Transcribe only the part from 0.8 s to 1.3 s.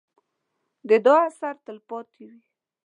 د دعا